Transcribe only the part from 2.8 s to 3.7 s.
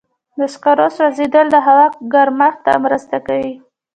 مرسته کوي.